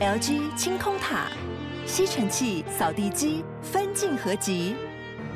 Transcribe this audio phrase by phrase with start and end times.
[0.00, 1.26] LG 清空塔，
[1.84, 4.74] 吸尘器、扫地机分镜合集，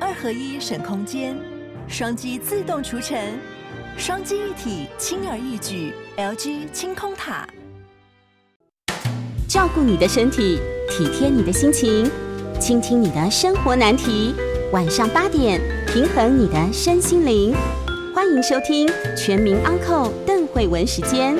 [0.00, 1.36] 二合一省空间，
[1.86, 3.38] 双击自动除尘，
[3.98, 5.92] 双击一体轻而易举。
[6.16, 7.46] LG 清空塔，
[9.46, 10.58] 照顾你的身体，
[10.88, 12.10] 体贴你的心情，
[12.58, 14.34] 倾听你的生活难题。
[14.72, 17.54] 晚上八点，平衡你的身心灵。
[18.14, 21.36] 欢迎收听《全民安扣邓慧文时间。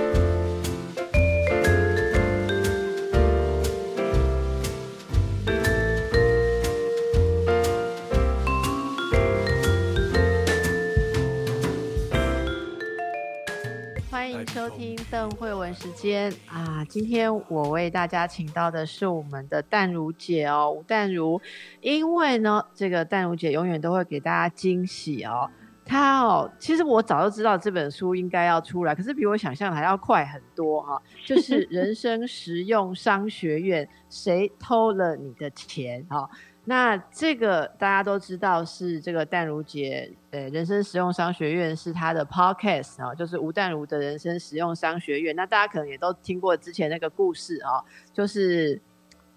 [15.15, 16.85] 邓慧文时间啊！
[16.89, 21.41] 今天我为大家请到的是我们的淡如姐哦，吴淡如。
[21.81, 25.49] 因为呢，这个淡如姐永远都会给大家惊喜哦。
[25.85, 31.01] 她哦，其实我早就知道这本书应该要出来，可是比我想象还要快很多哈。
[31.25, 36.29] 就是 《人生实用商学院》，谁偷了你的钱哈？
[36.67, 45.37] 那这个大家都知道是这个淡如姐，呃，人生实用商学院是她的 podcast 啊，就是吴淡如的人生实用商学院。
[45.37, 48.81] 那大家可能也都听过之前那个故事啊，就是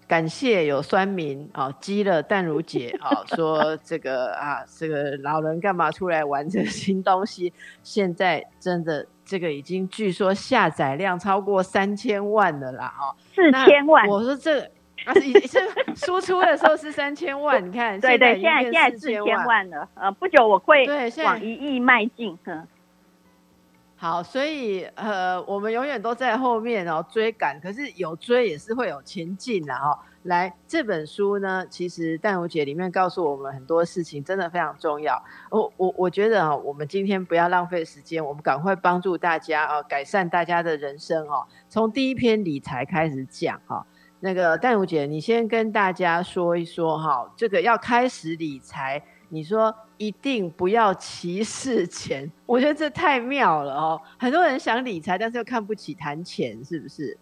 [0.06, 7.52] 感谢有酸民啊激了淡如姐啊，说这个啊，这个老人干嘛出来玩这个新东西？
[7.82, 14.08] 现在真的这个已经据说下载量超过三千万了啦，哦，四千万。
[14.08, 14.70] 我说这。
[15.08, 15.58] 啊，是是
[15.96, 20.86] 输出的时候是三千万，你看，对对，现在现在四千万了，呃，不久我会
[21.24, 22.66] 往一亿迈进，嗯，
[23.96, 29.98] 好，所以呃，我们永远都在后面哦追赶，可是有追也是会有前进的哦。
[30.24, 35.24] 来，这本书呢，其实淡如姐里面告诉我们很多事情，真的非常重要。
[35.48, 41.46] 我我我觉得啊，我们今天不要浪费时间，我们赶快帮助大家啊，改善大家的人生哦。
[41.70, 43.86] 从第一篇理财开始讲哈。
[44.20, 54.00] 那个淡如姐，你先跟大家说一说哈，这个要开始理财，你说一定不要歧视钱，我觉得这太妙了哦。
[54.18, 57.16] 很多人想理财，但是又看不起谈钱，是不是？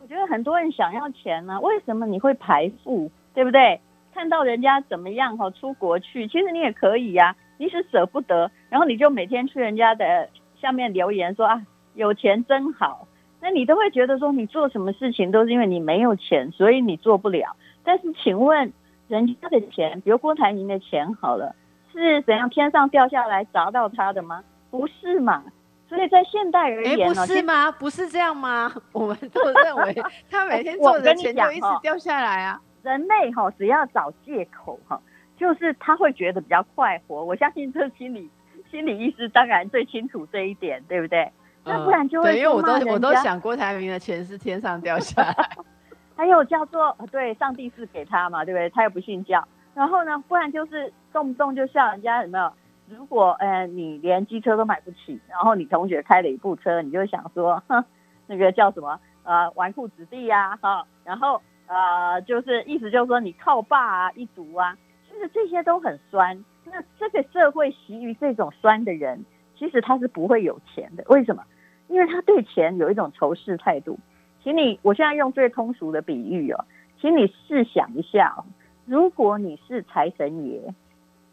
[0.00, 3.80] 我觉得很多人想要钱呢，为什么你会排富，对不对？
[4.14, 10.28] 看到人家怎么样哈，出国去，其实你也可以呀，你是舍不得，然后你就每天去人家的
[10.60, 11.62] 下面留言说啊，
[11.94, 13.08] 有钱真好。
[13.40, 17.56] 那你都会觉得说，你做什么事情都是因为你没有钱，所以你做不了。
[17.84, 18.72] 但是，请问
[19.08, 21.54] 人家的钱，比如郭台铭的钱，好了，
[21.92, 24.42] 是怎样天上掉下来砸到他的吗？
[24.70, 25.44] 不是嘛？
[25.88, 27.70] 所以在现代而言，不是吗？
[27.70, 28.72] 不是这样吗？
[28.90, 29.94] 我们都认为
[30.28, 32.60] 他每天做的钱就一直掉下来啊。
[32.82, 35.00] 人类哈，只要找借口哈，
[35.36, 37.24] 就是他会觉得比较快活。
[37.24, 38.28] 我相信这心理
[38.70, 41.30] 心理医师当然最清楚这一点，对不对？
[41.66, 45.34] 那不然就会对，因为我都我都想郭台铭的钱是天上掉下来，
[46.16, 48.70] 还有叫做对上帝是给他嘛，对不对？
[48.70, 52.52] 他又不信教，然后呢，不然就是动不动就笑人家有没有？
[52.88, 57.84] 如果呃你连机车都买不起，然后你同学开了一部车，你就想说，哼，
[58.28, 64.76] 那个叫什么呃纨绔子弟呀，哈，然后呃就是意思就是说你靠爸啊一族啊，
[65.10, 66.44] 其实这些都很酸。
[66.64, 69.24] 那这个社会习于这种酸的人，
[69.58, 71.42] 其实他是不会有钱的，为什么？
[71.88, 73.98] 因为他对钱有一种仇视态度，
[74.42, 76.64] 请你，我现在用最通俗的比喻哦，
[77.00, 78.44] 请你试想一下哦，
[78.84, 80.74] 如果你是财神爷，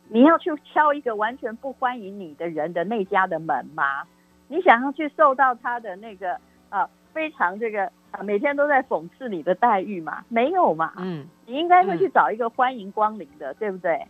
[0.09, 4.03] 你要去敲一个完全不欢迎你的人的那家的门吗？
[4.47, 6.38] 你想要去受到他的那个
[6.69, 10.24] 呃非常这个啊每天都在讽刺你的待遇吗？
[10.30, 14.06] 没有嘛，嗯，你应该会去找一个欢迎光临的，对不对？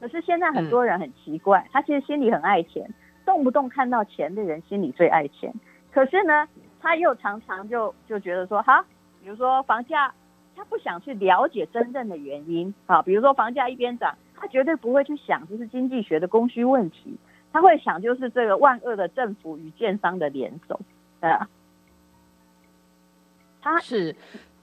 [0.00, 2.88] 可是现在很多人很奇怪，他其实心里很爱钱，
[3.24, 5.52] 动不动看到钱的人心里最爱钱。
[5.98, 6.48] 可是呢，
[6.80, 8.84] 他又常常就就觉得说，哈，
[9.20, 10.14] 比如说房价，
[10.54, 13.02] 他不想去了解真正的原因啊。
[13.02, 17.18] 比如说房价一边涨，他绝对不会去想就是经济学的供需问题，
[17.52, 20.80] 他会想就是这个万恶的政府与建商的联手
[21.18, 21.48] 啊。
[23.60, 24.14] 他是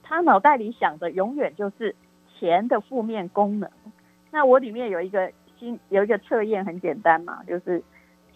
[0.04, 1.94] 他脑袋里想的永远就是
[2.40, 3.70] 钱的负面功能。
[4.32, 7.84] 那我里面有一个新有一个测验很简单嘛，就是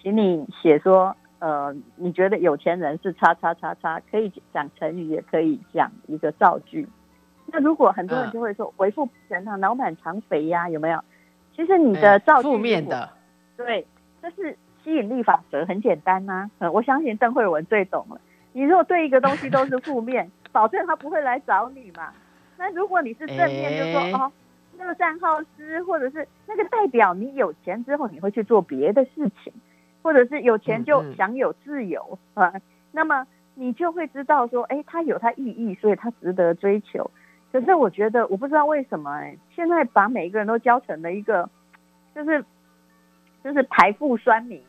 [0.01, 1.15] 请你写说。
[1.39, 6.87] 呃，你觉得有钱人是叉叉叉叉，可以讲成语，也可以讲一个造句。
[7.47, 11.03] 那如果很多人就会说为富人啊，脑满肠肥呀，有没有？
[11.55, 13.09] 其实你的造句负面的，
[13.57, 13.87] 对，
[14.21, 16.49] 这是吸引力法则，很简单呐。
[16.59, 18.21] 呃，我相信邓慧文最懂了。
[18.53, 22.13] 你如果对一个东西都是负面，保证他不会来找你嘛。
[22.57, 24.31] 那如果你是正面，就说哦，
[24.77, 29.53] 乐善好施，或者是那个代表你有钱之后，你会去做别的事情。
[30.09, 32.51] 或者是有钱就享有自由啊，
[32.91, 37.11] 那么你就会知道说，哎，它有它意义，所以它值得追求。
[37.51, 41.47] 可是我觉得，我不知道为什么，哎，现在把每一个人都教成了一个，
[42.15, 42.43] 就是
[43.43, 44.63] 就是排富酸民，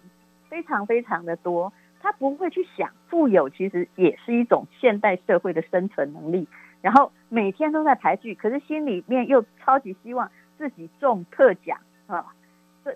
[0.50, 1.72] 非常非常的多。
[2.02, 6.46] 他不会去想，富有其实也是一种现代社会的生存能力。
[6.82, 12.26] 然后每天都在排剧，可是心里面又超级希望自己中特奖啊，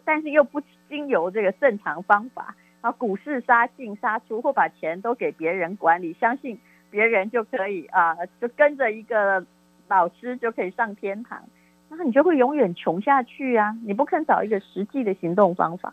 [0.04, 0.60] 但是又不
[0.94, 6.60] 经由这个正常方法啊，股市杀进杀出，或把钱都给别人管理，相信
[6.90, 9.44] 别人就可以啊，就跟着一个。
[9.86, 11.42] 老师就可以上天堂，
[11.90, 13.76] 那你就会永远穷下去啊！
[13.84, 15.92] 你不肯找一个实际的行动方法。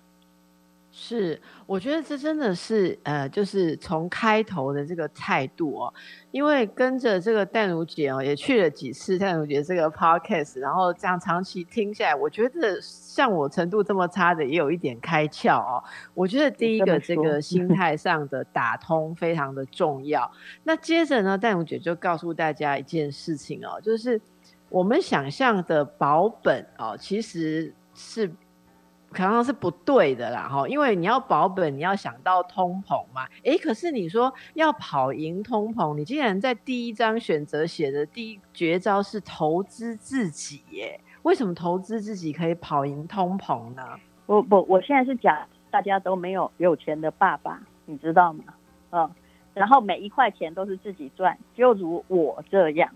[0.93, 5.93] 是，我觉得这真的是呃，就是从开头的这个态度哦，
[6.31, 15.81] 因为跟着这个淡如姐哦，也去了几次淡如姐这个 podcast，然后这样长期听下来，我觉得像我程度这么差的，也有一点开窍哦。
[16.13, 20.29] 我觉得第一个这个心态上的打通非常的重要。
[20.63, 24.19] 那接着呢，淡如姐就告诉大家一件事情哦，就是
[24.67, 28.29] 我们想象的保本哦，其实是。
[29.11, 40.99] 可能是不对的啦，哈，因为你要保本，你要想到通膨嘛，诶，可是你说要跑赢通膨，你竟然在第一章选择写的第一绝招是投资自己，耶？
[41.23, 43.83] 为什么投资自己可以跑赢通膨呢？
[44.25, 45.37] 我我，我现在是讲
[45.69, 48.43] 大家都没有有钱的爸爸，你知道吗？
[48.91, 49.11] 嗯，
[49.53, 52.89] 然后每一块钱都是自己赚，就如我这样，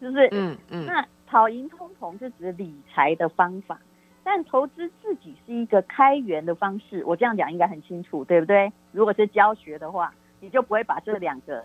[0.00, 3.78] 就是嗯嗯，那跑赢通膨是指理财的方法。
[4.28, 8.72] 但投资自己是一个开源的方式，我这样讲应该很清楚，对不对？
[8.90, 11.62] 如果是教学的话，你就不会把这两个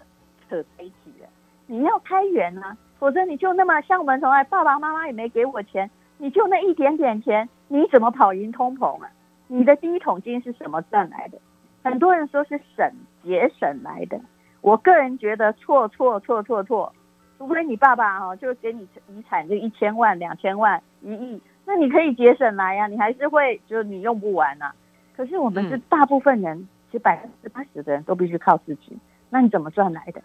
[0.48, 1.28] 扯在一起了。
[1.66, 9.10] 你要开源啊，否则你就那么像我们从来爸爸妈妈也没给我钱，你就那一点点钱，你怎么跑赢通膨啊？
[9.48, 11.40] 你的第一桶金是什么赚来的？
[11.82, 12.94] 很多人说是省
[13.24, 14.22] 节省来的，
[14.62, 16.94] 我个人觉得错错错错错，
[17.40, 21.42] 除非你爸爸哈就给你遗产就一千万、两千万、一亿。
[21.66, 24.72] 那你可以节省来呀，你还是会就是你用不完呐。
[25.16, 28.98] 可是我们是大部分人，其实百分之八十的人都必须靠自己。
[29.30, 30.22] 那你怎么赚来的？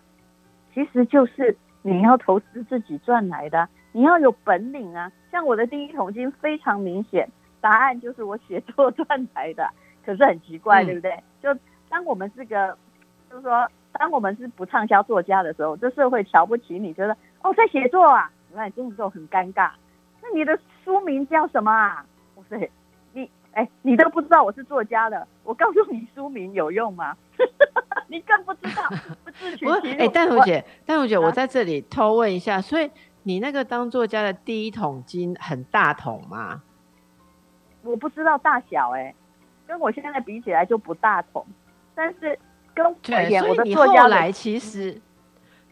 [0.74, 5.12] 其实就是你要投资自己赚来的，你要有本领啊。
[5.30, 7.28] 像我的第一桶金非常明显，
[7.60, 9.68] 答案就是我写作赚来的。
[10.04, 11.22] 可是很奇怪，对不对？
[11.42, 12.76] 就当我们是个，
[13.28, 19.70] 就是说，当我们是不畅销作家的时候，这社会瞧不起你，觉得哦在写作啊，那这种时候很尴尬。
[20.22, 22.06] 那你的书名叫什么啊？
[22.36, 22.70] 哇塞，
[23.12, 27.16] 你哎，你都不知道我是作家的，我告诉你书名有用吗？
[28.06, 28.88] 你更不知道，
[29.24, 29.98] 不自取其辱。
[29.98, 32.88] 哎，淡如姐，淡如姐，我在这里偷问一下，所以
[33.24, 36.62] 你那个当作家的第一桶金很大桶吗？
[37.82, 39.12] 我不知道大小，哎，
[39.66, 41.44] 跟我现在比起来就不大桶，
[41.96, 42.38] 但是
[42.72, 45.02] 跟对，所以你后来其实。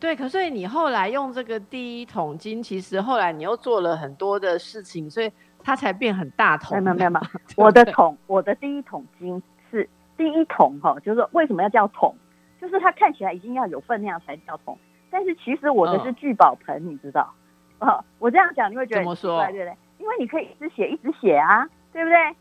[0.05, 6.79] 对，可是你后来用这个第一桶金，其实后来你又做了很多的事情，所以它才变很大桶。
[6.83, 12.15] 没有没有没有， 我的桶，我的第一桶金是第一桶哈，就是为什么要叫桶？
[12.61, 14.79] 就是它看起来一定要有分量才叫桶，
[15.09, 17.33] 但是其实我的是聚宝盆，你知道？
[17.79, 19.43] 哦，我这样讲你会觉得怎么说？
[19.47, 19.75] 对不对？
[20.01, 22.37] 因为你可以一直写一直写啊，对不对？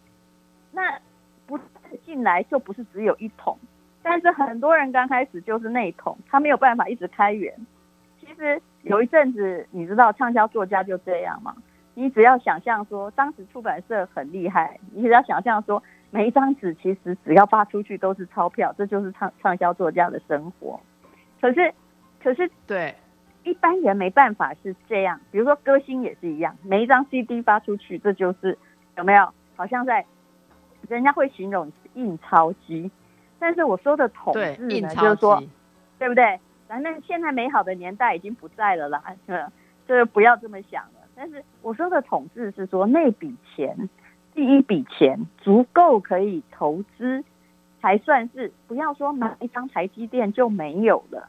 [0.73, 0.99] 那
[1.47, 1.57] 不
[2.05, 3.57] 进来就不是只有一桶。
[4.03, 7.55] 但是很多人刚开始就是内桶，他没有办法一直开源。
[8.19, 11.55] 其实有一阵子，你知道畅销作家就这样嘛？
[11.95, 20.79] 你只要想象说，当时出版社很厉害，你只要想象说，每一张纸其实只要发出去都是钞票，这就是畅畅销作家的生活。
[21.39, 21.73] 可是，
[22.21, 22.95] 可是对
[23.43, 25.19] 一般人没办法是这样。
[25.31, 28.57] 比如说歌星也是一样，每一张 CD 发出去，这就是
[28.97, 29.29] 有没有？
[29.55, 30.03] 好像在
[30.89, 32.89] 人家会形容印钞机。
[33.43, 35.43] 但是我说的统治呢，就是说，
[35.99, 36.39] 对不对？
[36.65, 39.03] 反正现在美好的年代已经不在了啦，
[39.85, 41.01] 就是不要这么想了。
[41.13, 43.89] 但是我说的统治是说，那笔钱，
[44.33, 47.21] 第一笔钱足够可以投资，
[47.81, 51.27] 才算是不要说买一张台积电就没有了。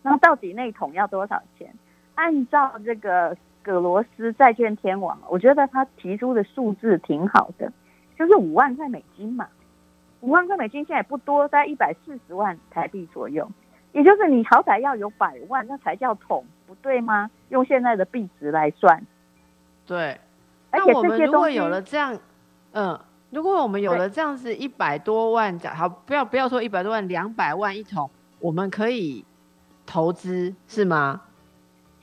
[0.00, 1.74] 那到底那桶要多少钱？
[2.14, 7.70] 按照这个葛罗斯债券天王，我觉得他提出的数字挺好的，
[8.18, 9.46] 就是五万块美金嘛。
[10.22, 13.50] 五万块美金现在也不多，在一百四十万台币左右，
[13.92, 17.28] 也就是你好歹要有百万，那才叫桶，不对吗？
[17.48, 19.04] 用现在的币值来算，
[19.84, 20.18] 对。
[20.70, 22.16] 而且我们如果有了这样，
[22.72, 22.98] 嗯，
[23.30, 29.24] 如果我们有了这样子一百多万，好，不要不要说一百多万，两百万一桶，我们可以
[29.84, 31.20] 投资是吗？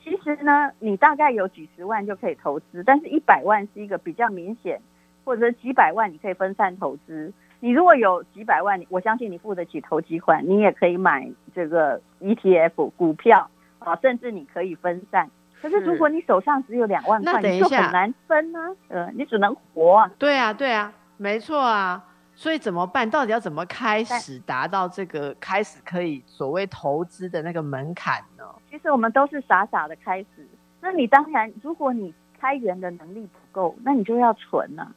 [0.04, 4.80] 其实呢，你大概有几十万就可以投资，但是一百万是一个比较明显，
[5.24, 7.32] 或者几百万你可以分散投资。
[7.60, 15.30] 你如果有几百万，我相信你付得起投机款，你也可以买这个 ETF 股票啊，甚至你可以分散。
[15.60, 20.10] 可是如果你手上只有两万块，你就很难分啊，呃，你只能活啊。
[20.18, 22.02] 对啊，对啊，没错啊。
[22.34, 23.10] 所以怎么办？
[23.10, 28.44] 到底要怎么开始达到这个开始可以所谓投资的那个门槛呢？
[28.70, 30.48] 其实我们都是傻傻的开始。
[30.80, 34.90] 那你当然，如果你开源的能力不够，那你就要存啊。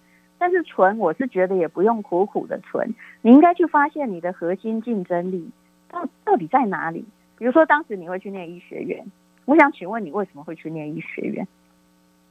[0.43, 5.49] 但是存，我是觉得也不用苦苦的存，你应该去发现你的核心竞争力
[5.87, 7.05] 到到底在哪里。
[7.37, 9.05] 比如说，当时你会去念医学院，
[9.45, 11.47] 我想请问你为什么会去念医学院？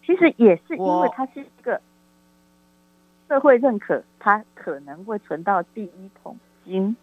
[0.04, 1.80] 其实也是因为它是一个。
[3.28, 6.94] 社会认可它可能会存到第一桶金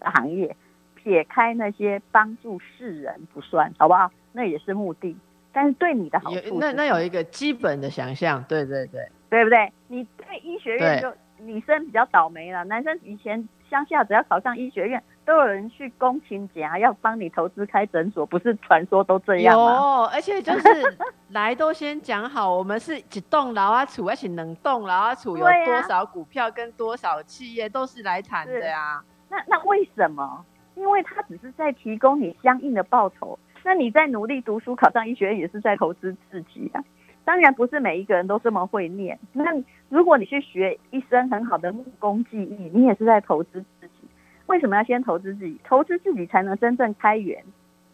[0.00, 0.56] 的行业，
[0.94, 4.10] 撇开那些帮助世人不算，好不好？
[4.32, 5.14] 那也是目的，
[5.56, 9.72] 但是对你的好处，那那有一个基本的想象，对对对，对不对？
[9.88, 15.02] 你对医学院就女生比较倒霉了，男生以前乡下只要考上医学院。
[15.24, 19.72] 都有人去工勤夹，要帮你投资开诊所，不是传说都这样吗？
[19.74, 20.96] 有，而且就是
[21.30, 29.02] 来都先讲好，我们是几栋楼啊，处而且能栋楼啊，处有多少股票跟多少企业都是来谈的呀。
[29.28, 30.44] 那那为什么？
[30.76, 33.36] 因为他只是在提供你相应的报酬。
[33.66, 36.84] 那你在努力读书，考上医学院也是在投资自己啊。
[37.24, 39.18] 当然不是每一个人都这么会念。
[39.32, 39.42] 那
[39.88, 44.08] 如果你去学一身很好的木工技艺，你也是在投资自己。
[44.46, 45.60] 为什么要先投资自己？
[45.64, 47.42] 投资自己才能真正开源，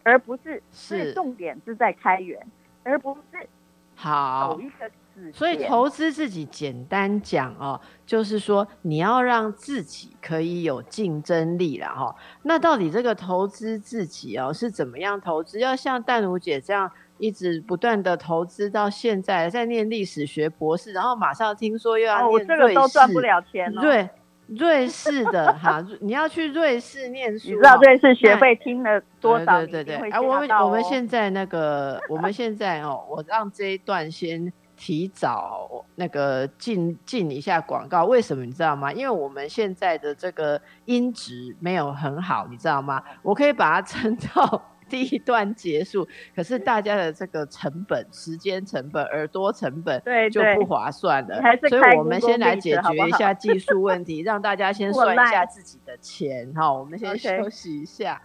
[0.03, 2.39] 而不是是重点是在开源，
[2.83, 3.47] 而不是
[3.95, 4.87] 好一个
[5.33, 12.15] 所以投资自己，简单讲哦，就是说你要让自己可以有竞争力了哈。
[12.41, 15.59] 那到底这个投资自己哦是怎么样投资？
[15.59, 23.81] 要像淡如姐这样一直不断的投资到现在，在念历史学博士，然后马上听说又要念这个都赚不了钱哦。
[23.81, 24.09] 对。
[24.45, 29.65] 瑞士的哈， 你要去瑞士念书，你知道瑞士学费听了多少？
[29.65, 34.51] 对对对，哎，我们我们现在那个，我们现在哦，我让这一段先
[34.83, 38.91] 提早那个进进一下广告，为什么你知道吗？
[38.91, 43.01] 因为我们现在的这个音质没有很好，你知道吗？
[43.21, 44.61] 我可以把它撑到。
[44.89, 51.41] 第一段结束，可是大家的这个成本、时间成本、耳朵成本，对就不划算了。
[51.69, 56.53] 所以我们先来解决一下技术问题， 让大家先算一下自己的钱。
[56.53, 58.21] 哈，我们先休息一下。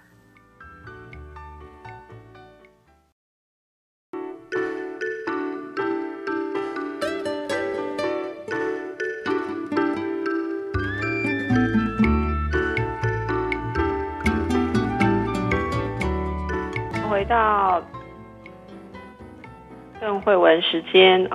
[20.29, 21.27] 慧文时间，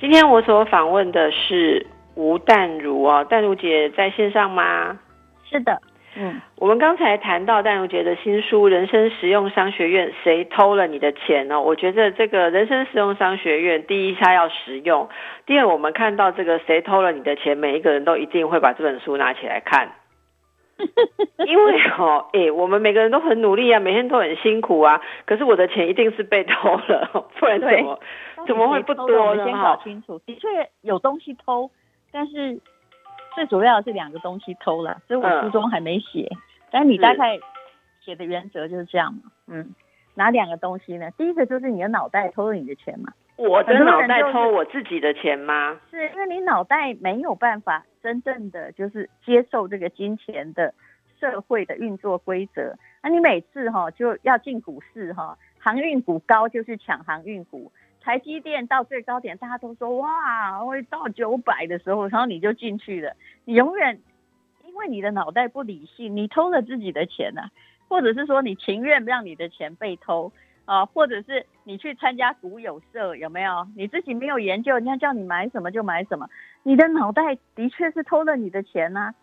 [0.00, 4.98] 今天我所访问的是吴淡如哦，淡如姐在线上吗？
[5.48, 5.80] 是的，
[6.16, 11.62] 嗯，我们刚才谈到淡如姐的新书《人生实用商学院》，谁偷了你的钱呢？
[11.62, 15.08] 我觉得这个人生实用商学院，第一它要实用，
[15.46, 19.92] 第二我们看到这个谁偷了你的钱，每一个人都一定会把这本书拿起来看。
[21.46, 25.00] 因为哦，哎，我们每个人都很努力啊，每天都很辛苦啊。
[25.26, 28.00] 可是我的钱一定是被偷了， 不然怎么
[28.46, 29.44] 怎么会不多呢？
[29.44, 30.48] 先搞清楚，的确
[30.82, 31.70] 有东西偷，
[32.12, 32.60] 但是
[33.34, 36.28] 最主要的是两个东西偷了，所以我书中还没写。
[36.70, 37.38] 但你大概
[38.00, 39.30] 写的原则就是这样嘛？
[39.48, 39.74] 嗯，
[40.14, 41.10] 哪两个东西呢？
[41.16, 43.12] 第一个就是你的脑袋偷了你的钱嘛。
[43.38, 45.78] 我的脑袋偷我自己的钱吗？
[45.92, 50.74] 是因为你脑袋没有办法真正的就是接受这个金钱的
[51.20, 52.74] 社会的运作规则。
[53.00, 63.12] 那你每次哈就要进股市哈，航运股高就是抢航运股，台积电到最高点，大家都说哇会到九百的时候，然后你就进去了。
[63.44, 64.00] 你永远
[64.64, 67.50] 因为你的脑袋不理性，你偷了自己的钱呐，
[67.88, 70.32] 或者是说你情愿让你的钱被偷。
[70.68, 73.66] 啊，或者是你去参加股友社，有没有？
[73.74, 76.28] 你自己没有研究，人家叫你买什么就买什么，
[76.62, 79.14] 你的脑袋的确是偷了你的钱呐。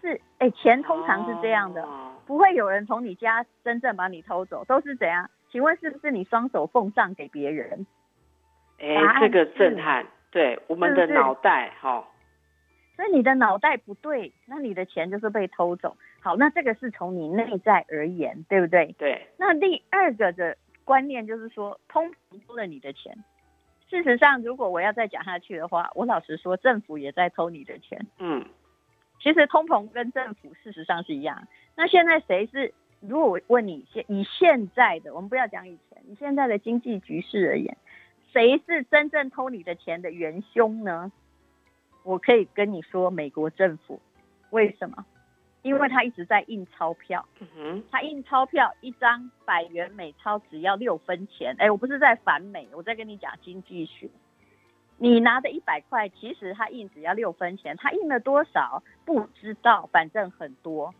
[0.00, 1.86] 是，哎，钱通常是这样的，
[2.26, 5.28] 不会有人从你家真正把你偷走，都是怎样？
[5.52, 7.86] 请问是不是你双手奉上给别人？
[8.78, 12.06] 哎，这个震撼，对我们的脑袋，哈。
[12.96, 15.98] 所以你的脑袋不对，那你的钱就是被偷走。
[16.22, 18.94] 好，那这个是从你内在而言，对不对？
[18.98, 19.26] 对。
[19.36, 20.56] 那第二个的。
[20.84, 23.24] 观念就是说，通膨偷了你的钱。
[23.88, 28.06] 事实上，如果我要再讲下去的话，我老实说，政府也在偷你的钱。
[28.18, 28.44] 嗯，
[29.20, 31.48] 其实通膨跟政府事实上是一样。
[31.76, 32.72] 那现在谁是？
[33.00, 37.74] 如果我问你，现以现在的，我们不要讲以前，以现在的经济局势而言，
[38.30, 41.10] 谁是真正偷你的钱的元凶呢？
[42.02, 44.02] 我可以跟你说，美国政府
[44.50, 45.06] 为什么？
[45.62, 47.26] 因为他一直在印钞票，
[47.56, 51.54] 嗯，他印钞票一张百元美钞只要六分钱。
[51.58, 54.08] 哎，我不是在反美，我在跟你讲经济学。
[54.96, 60.94] 你拿的一百块，其实他印只要六分钱，他印了多少不知道，反正很多，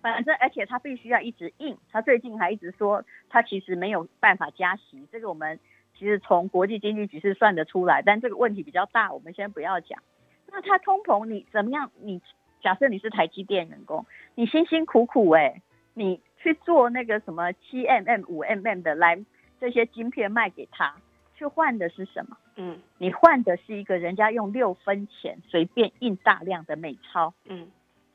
[0.00, 1.76] 反正而且他必须要一直印。
[1.90, 5.06] 他最近还一直说，他其实没有办法加息。
[5.12, 5.58] 这个我们
[5.98, 10.02] 其实从国际经济局势算得出来，但这个问题比较大，我们先不要讲。
[10.48, 11.90] 那他通膨，你怎么样？
[12.00, 12.22] 你？
[12.66, 14.04] 假设你是台积电员工，
[14.34, 15.62] 你辛辛苦苦哎，
[15.94, 19.24] 你去做那个什么七 mm、五 mm 的来
[19.60, 20.96] 这些晶片卖给他，
[21.36, 22.36] 去换的是什么？
[22.56, 27.68] 嗯，你换的是一个人家用六分钱随便印大量的美钞，嗯，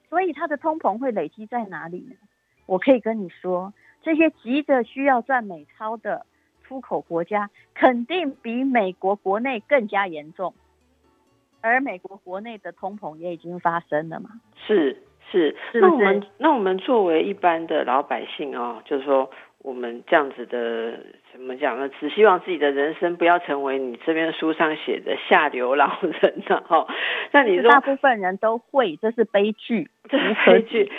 [0.10, 2.16] 所以它的通膨会累积在哪里呢？
[2.66, 6.26] 我可以跟你说，这些急着需要赚美钞的
[6.62, 10.54] 出口国家，肯定比美国国内更加严重。
[11.62, 14.30] 而美国国内的通膨也已经发生了嘛？
[14.68, 14.98] 是
[15.32, 21.00] 是，那我们那我们作为一般的老百姓啊，就是说我们这样子的
[21.32, 21.88] 怎么讲呢？
[22.00, 26.86] 只希望自己的人生不要成为你这边书上写的下流老人了哈。
[27.32, 30.92] 那你说大部分人都会，这是悲剧， 这是悲剧。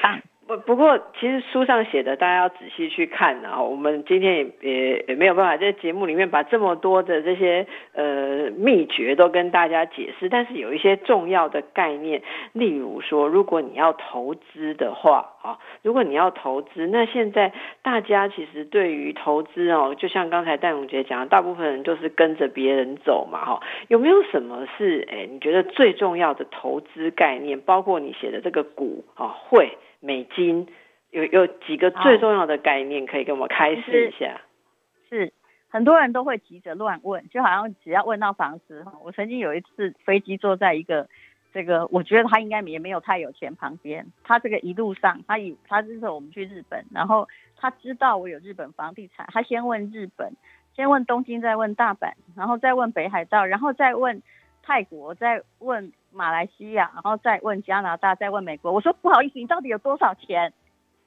[0.47, 3.63] 不不过，其实书上写的，大家要仔细去看啊。
[3.63, 12.23] 我们今天也也也没有办法在节目里面把这么多的这些呃秘诀都跟大家解释，但是有一些重要的概念，
[12.53, 23.63] 例如说，如果你要投资的话啊，如果你要投资，那现在大家其实对于投资哦，就像刚才戴永杰讲的，大部分人都是跟着别人走嘛哈。
[23.89, 27.61] 有没有什么是哎你觉得最重要的投资概念？
[27.61, 29.77] 包括你写的这个股啊汇。
[30.05, 30.67] 美金
[31.11, 34.41] 有有几个最重要的概念可以跟我们开示一下？
[35.09, 35.33] 是
[35.69, 38.95] 很多人都会急着乱问，就好像只要问到房子哈。
[39.05, 41.07] 我曾经有一次飞机坐在一个
[41.53, 50.33] 这个，我觉得他应该也没有太有钱旁边，他这个一路上他以他就是我们去日本，然后他知道我有日本房地产，他先问日本，
[50.75, 54.23] 先问东京，再问大阪，然后再问北海道，然后再问
[54.63, 55.93] 泰国，再问。
[56.15, 58.71] 马来西亚，然后再问加拿大，再问美国。
[58.71, 60.53] 我说不好意思，你到底有多少钱？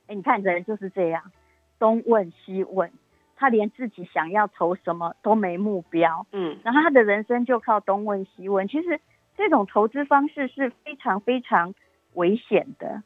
[0.07, 1.31] 哎，你看人就是这样，
[1.77, 2.91] 东问西问，
[3.35, 6.25] 他连自己想要投什么都没目标。
[6.31, 8.67] 嗯，然后他的人生就靠东问西问。
[8.67, 8.99] 其实
[9.37, 11.73] 这种投资方式是非常非常
[12.13, 13.03] 危险的。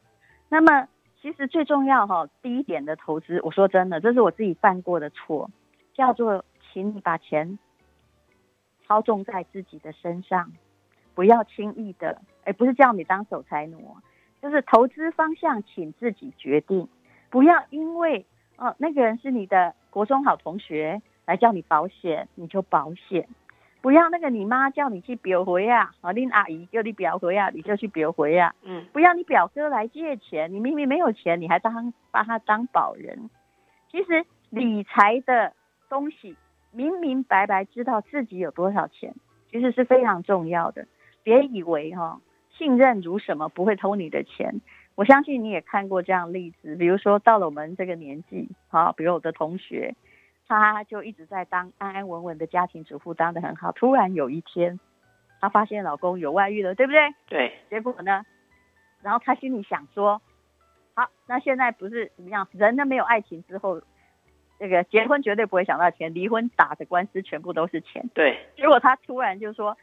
[0.48, 0.88] 那么，
[1.20, 5.50] 其实最重要哈，第一点的投资，我说真的，这是我自己犯过的错，
[5.94, 7.58] 叫做请你把钱
[8.86, 10.52] 操纵在自己的身上。
[11.14, 13.96] 不要轻易的，哎，不是叫你当守财奴，
[14.40, 16.88] 就是投资方向，请自己决定。
[17.28, 18.24] 不要因为
[18.56, 23.28] 哦，那个人是你的国中好同学来叫你保险，你就保险。
[23.82, 28.54] 不要那个你妈叫你去表回啊，啊，令阿姨叫你表回啊，你就去表回啊。
[28.62, 33.30] 嗯，不要你表哥来借钱，你明明没有钱，你还当把他当保人。
[33.90, 35.52] 其实理财的
[35.88, 36.36] 东西，
[36.72, 39.14] 明明白白知道自己有多少钱，
[39.50, 40.86] 其实是非常重要的。
[41.22, 42.20] 别以为哈
[42.56, 44.60] 信任如什么不会偷你的钱，
[44.94, 49.94] 我相信你也看过这样例子，比如说到了我们这个年纪，啊，比如我的同学，
[50.58, 53.70] 他就一直在当安安稳稳的家庭主妇，当得很好。
[53.72, 54.80] 突然有一天，
[55.40, 57.14] 她发现老公有外遇了，对不对？
[57.28, 57.52] 对。
[57.68, 58.24] 结果呢？
[59.02, 60.20] 然后她心里想说，
[60.94, 62.48] 好，那现在不是怎么样？
[62.52, 63.82] 人呢没有爱情之后，
[64.58, 68.08] 那个结婚绝对不会想到钱，离婚打的官司全部都是钱。
[68.14, 68.46] 对。
[68.56, 69.76] 结果她突然就说。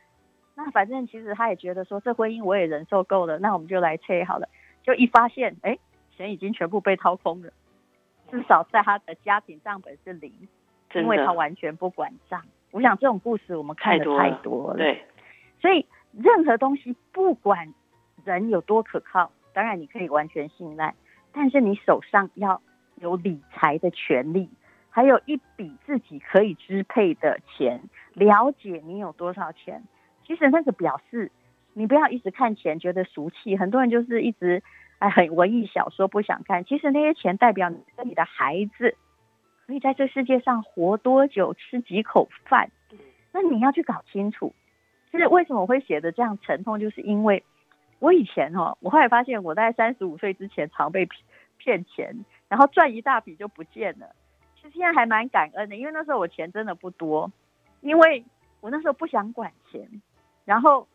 [0.60, 4.50] 那反正其实她也觉得说这婚姻我也忍受够了，那我们就来拆好了。
[4.82, 5.78] 就一发现，哎，
[6.16, 7.52] 钱已经全部被掏空了，
[8.32, 10.34] 至少在她的家庭账本是零，
[10.96, 12.44] 因为他完全不管账。
[12.72, 14.78] 我想这种故事我们看的太多了。
[14.78, 15.04] 对，
[15.60, 17.74] 所以任何东西不管
[18.26, 20.94] 人有多可靠，当然你可以完全信赖，
[21.32, 22.62] 但是你手上要
[22.96, 24.50] 有理财的权利，
[24.90, 27.82] 还有一笔自己可以支配的钱，
[28.14, 29.84] 了解你有多少钱。
[30.26, 31.32] 其实那个表示，
[31.74, 33.56] 你不要一直看钱觉得俗气。
[33.56, 34.62] 很多人就是一直
[35.00, 36.66] 哎很文艺小说不想看。
[36.66, 38.96] 其实那些钱代表你跟你的孩子
[39.68, 42.72] 可以在这世界上活多久，吃几口饭。
[43.32, 44.54] 那你要去搞清楚。
[45.12, 47.44] 就是为什么我会写的这样沉痛，就是因为
[48.00, 51.24] 我以前哦，我后来发现我在三十五岁之前常被骗
[51.58, 54.08] 骗钱，然后赚一大笔就不见了。
[54.56, 57.32] 其实现在还蛮感恩的，因为那时候我钱真的不多，
[57.82, 58.24] 因为
[58.62, 59.88] 我那时候不想管钱。
[60.46, 60.88] 然后，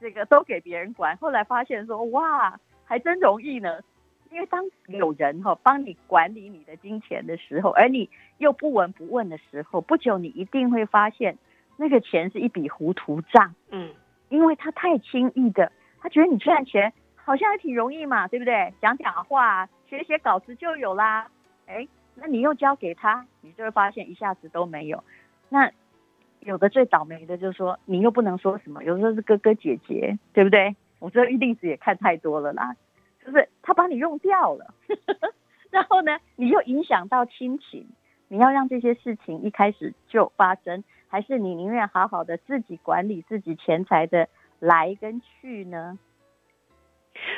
[0.00, 1.16] 这个都给别人管。
[1.16, 3.80] 后来发现说，哇，还真容易呢。
[4.32, 11.36] 因为当有人哈帮你管理你的金钱的时候，而你又不闻不问的时候，不久你一定会发现，
[11.76, 13.54] 那个钱是一笔糊涂账。
[13.70, 13.90] 嗯，
[14.30, 18.72] 因为他太轻易的他觉得你赚钱好像还挺容易嘛，对不对？
[18.80, 21.28] 讲讲话，写写稿子就有啦。
[21.66, 25.04] 哎，那你又交给他，你就会发现一下子都没有。
[25.50, 25.70] 那
[26.40, 30.74] 有的最倒霉的就是说，你又不能说什么，有时候是哥哥姐姐，对不对？
[30.98, 32.74] 我这例子也看太多了啦，
[33.24, 34.74] 就是他把你用掉了，
[35.70, 37.86] 然后呢，你又影响到亲情。
[38.28, 44.26] 你要让这些事情一开始就发生，还是你宁愿好好的自己管理自己钱财的
[44.58, 45.98] 来跟去呢？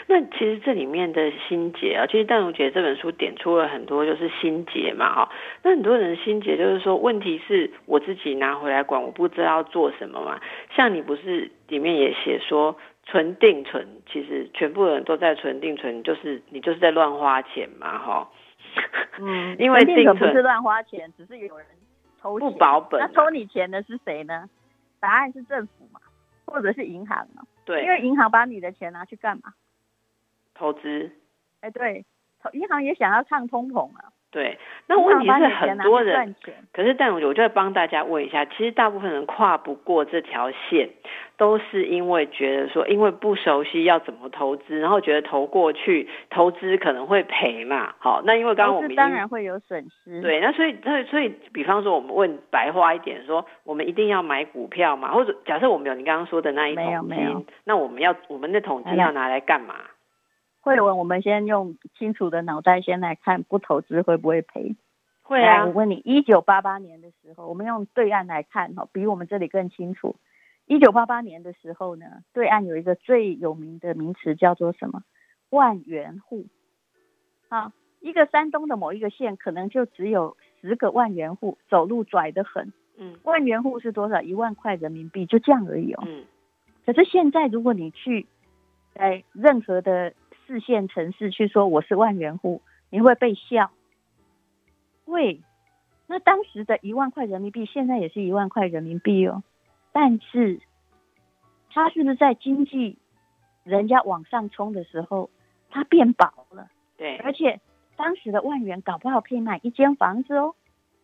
[0.07, 5.33] 那其实这里面的心结啊，其实淡如姐这本书点出了很多就是心结嘛，哈。
[5.65, 10.41] 那很多人心结就是说，问题是我自己拿回来管，我不知道做什么嘛。
[10.77, 18.31] 像你不是里面也写说，存定存，其实全部人都在存定存，就是你就是在乱花钱嘛，哈。
[19.19, 21.67] 嗯， 因为定存不是乱花钱，只是有人
[22.21, 23.01] 偷不保本。
[23.01, 24.49] 那偷你钱的是谁呢？
[25.01, 26.01] 答案是政府嘛，
[26.47, 27.43] 或者是银行嘛？
[27.67, 29.53] 对，因为银行把你的钱拿去干嘛？
[30.55, 31.13] 投资。
[31.61, 32.05] 哎，对，
[32.53, 34.13] 银行也想要抗通膨啊。
[34.35, 36.35] 对，那问题是很多人，
[36.73, 40.89] 可是但我就要帮大家问一下，其实大部分人跨不过这条线，
[41.37, 47.95] 都是因为觉得说，因为不熟悉要怎么投资，然后觉得投过去投资可能会赔嘛。
[48.01, 50.21] 好，那因为刚刚我们当然会有损失。
[50.21, 55.13] 对，那所以所以所以，比方说我们问白话一点，说我们一定要买股票嘛？
[55.13, 59.77] 或者假设我们有你刚刚说的那一桶金，那我们要我们那桶金要拿来干嘛？
[60.65, 64.75] 慧文，我们先用清楚的脑袋先来看，不投资会不会赔？
[65.23, 65.67] 会啊。
[65.67, 70.17] 我问你，一九八八年的时候，我们用对岸来看哈，比我们这里更清楚。
[70.65, 75.03] 一九八八年的时候呢，对岸有一个最有名的名词叫做什么？
[75.51, 76.47] 万元户。
[77.51, 82.73] 啊，一个山东的某一个县可能就只有十个万元户，走路拽得很。
[82.97, 83.19] 嗯。
[83.23, 84.23] 万元户是多少？
[84.23, 86.03] 一万块人民币，就这样而已哦。
[86.07, 86.25] 嗯。
[86.87, 88.27] 可是现在，如果你去
[88.95, 90.13] 在任何的
[90.47, 93.71] 四线城市去说我是万元户，你会被笑。
[95.07, 95.41] 喂，
[96.07, 99.43] 那当时的一万块人民币，现在也是一万块人民币哦。
[99.93, 100.61] 但是，
[101.71, 102.99] 它是不是在经济
[103.63, 105.31] 人家往上冲的时候，
[105.71, 106.69] 它变薄了？
[106.97, 107.17] 对。
[107.19, 107.61] 而且
[107.97, 110.55] 当时的万元搞不好可以买一间房子哦，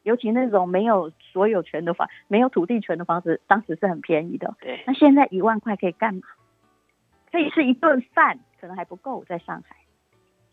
[0.03, 4.57] 尤其那种没有所有权的房、没有土地权的房子，当时是很便宜的。
[4.61, 4.83] 对。
[4.87, 6.23] 那现在一万块可以干嘛？
[7.31, 8.41] 可以吃一顿饭。
[8.61, 9.77] 可能还不够，在上海，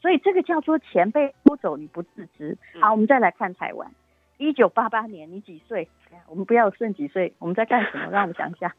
[0.01, 2.57] 所以这个叫做钱被偷走，你不自知。
[2.79, 3.91] 好，我们再来看台湾，
[4.37, 5.89] 一九八八年，你几岁？
[6.29, 8.09] 我们不要顺几岁，我们在干什么？
[8.09, 8.73] 让我们想一下，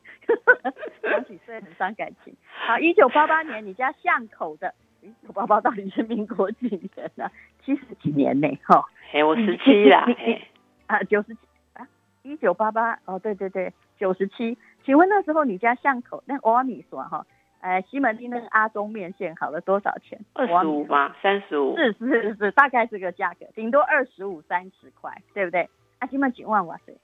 [1.02, 2.34] 讲几岁很伤感情。
[2.66, 7.30] 好，一九八八年，你家巷口的，一九八八到底是民国几年呢？
[7.62, 8.48] 七十几年呢？
[8.64, 10.06] 哈，哎，我十七啦，
[10.86, 11.40] 啊，九十七
[11.74, 11.86] 啊，
[12.22, 14.56] 一九八八，哦，对对对，九十七。
[14.84, 17.26] 请问那时候你家巷口那欧米说哈？
[17.60, 20.18] 哎，西门町那个阿中面线好了多少钱？
[20.32, 21.14] 二十五吗？
[21.20, 21.76] 三十五？
[21.76, 25.68] 是是是，大概这个价格，顶多二十五、三十块，对不对？
[25.98, 26.96] 啊，西门几万哇塞！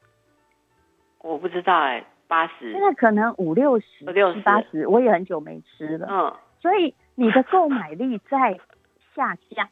[1.20, 2.70] 我不知道哎，八十。
[2.70, 6.06] 现在可能五六十、六十八十，我也很久没吃了。
[6.08, 6.32] 嗯。
[6.60, 8.58] 所以你的购买力在
[9.14, 9.68] 下降。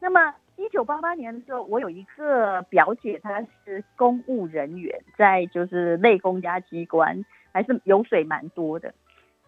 [0.00, 8.92] 那么一九八八年的时候，我有一个表姐，她是公务人员，在就是内公家机关，还是油水蛮多的。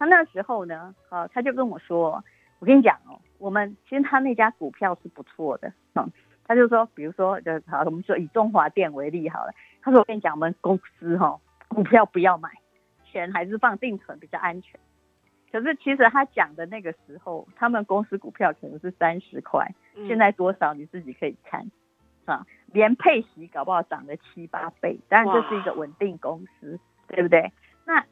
[0.00, 2.24] 他那时候呢，啊，他就跟我说
[2.58, 6.10] ：“我跟你讲哦，我们其实他那家股票是不错的，嗯，
[6.46, 9.52] 他就说，比如说，就好，我们说以中华电为例好了。
[9.82, 12.50] 他说我跟你讲，我们公司哈，股票不要买，
[13.04, 14.80] 钱还是放定存比较安全。
[15.52, 19.70] 可是其实他讲的那个时候，他们公司股票可能是三十块，
[20.08, 21.70] 现在多少你自己可以看，
[22.24, 24.98] 啊，连配息搞不好涨了七八倍。
[25.10, 27.52] 当然这是一个稳定公司，对不对？
[27.84, 28.02] 那。”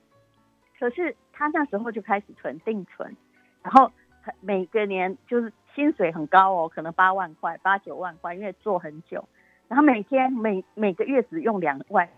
[0.78, 3.16] 可是他那时候就开始存定存，
[3.62, 3.92] 然后
[4.40, 9.28] 每个年就是薪水很高哦，可能八万块、八九万块，因为做很久，
[9.68, 12.08] 然后每天每每个月只用两万，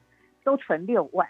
[0.43, 1.29] 都存六万。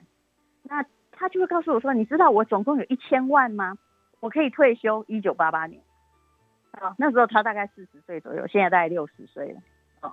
[0.63, 3.77] 那他就会告诉我说：“你知道我总共有一千万吗？
[4.21, 5.83] 我可以退休。”一九八八年，
[6.71, 9.61] 啊，那时候他大概四十岁左右，现在大概六十岁了。
[10.03, 10.13] 哦，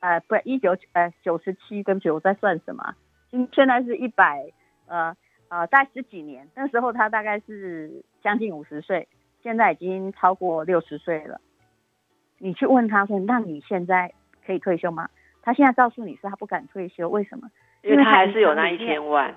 [0.00, 2.96] 呃，不，一九呃九十七，对不起，我在算什么？
[3.52, 4.50] 现在是一百
[4.86, 5.16] 呃。
[5.54, 9.06] 啊，大概十几年，那时候他大概是将近五十岁，
[9.40, 11.40] 现在已经超过六十岁了。
[12.38, 14.12] 你去问他说：“那你现在
[14.44, 15.08] 可以退休吗？”
[15.42, 17.48] 他现在告诉你是他不敢退休，为什么？
[17.82, 19.32] 因为他还是有那一千万，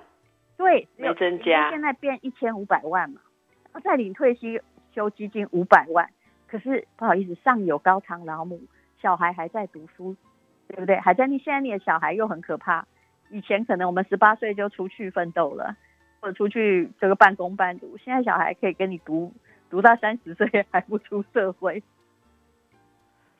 [0.56, 1.70] 对，没增加。
[1.70, 3.20] 现在变一千五百万嘛，
[3.84, 4.48] 再领退休
[4.92, 6.10] 休基金五百万，
[6.48, 8.60] 可是不好意思，上有高堂老母，
[9.00, 10.16] 小孩还在读书，
[10.66, 10.98] 对不对？
[10.98, 12.88] 还在你现在你的小孩又很可怕，
[13.30, 15.76] 以前可能我们十八岁就出去奋斗了。
[16.20, 19.32] 或者出去这个半工半读，现在小孩可以跟你读
[19.70, 21.82] 读到三十岁还不出社会，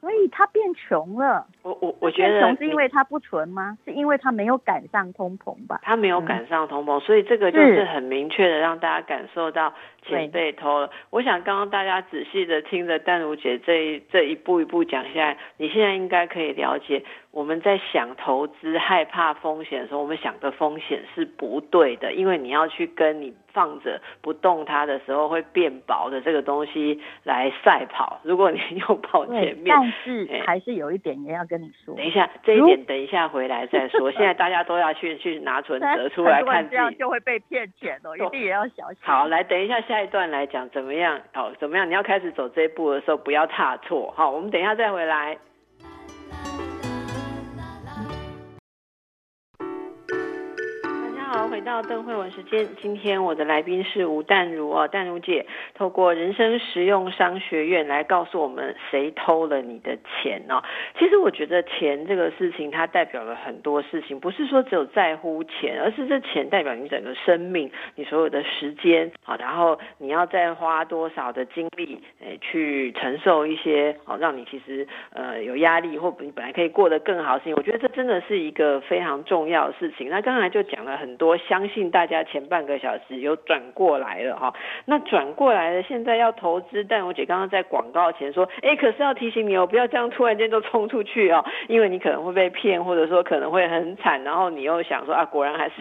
[0.01, 1.47] 所以他变穷了。
[1.63, 3.77] 我我我觉得变穷是因为他不存吗？
[3.85, 5.81] 是因为他没有赶上通膨吧？
[5.83, 10.91] 他没有赶上通膨，所以这个就是是很明确的让大家感受到钱被偷了。
[11.11, 28.21] 我想刚刚大家仔细的听着淡如姐这一这一步一步讲下来，你现在应该可以了解，我们在想投资、害怕风险的时候，我们想的风险是不对的，因为你要去跟你放着不动它的时候会变薄的这个东西来赛跑。
[28.23, 34.13] 如果你又跑前，面，但是哎还是有一点也要跟你说等，一下，这一点等一下回来再说。
[34.13, 36.95] 现在大家都要去去拿存折出来看自己。
[36.99, 38.99] 就会被骗钱哦， 一定也要小心。
[39.03, 41.21] 好，来，等一下下一段来讲怎么样？
[41.33, 41.89] 好，怎么样？
[41.89, 44.13] 你要开始走这一步的时候，不要踏错。
[44.17, 45.37] 好，我们等一下再回来。
[51.59, 52.69] 回到邓慧文时间。
[52.81, 55.45] 今天我的来宾是吴淡如哦，淡如姐
[55.75, 60.63] 透过人生实用商学院来告诉我们谁偷了你的钱哦。
[60.97, 77.55] 其实我觉得钱这个事情，它代表了很多事情，不是说只有在乎钱，而是这钱代表你整个生命，你所有的时间好，然后你要再花多少的精力，诶，去承受一些好让你其实呃有压力，或你本来可以过得更好的事情。
[77.57, 80.09] 我觉得这真的是一个非常重要的事情。
[80.09, 84.55] 那刚才就讲了很多，相信大家前半个小时有转过来了哈。
[84.85, 95.75] 那转过来了，现在要投资，但我姐刚刚在广告前说，哎，可是要提醒你哦，不要这样突然间就冲出去哦，因为你可能会被骗，或者说可能会很惨，然后你又想说啊，果然还是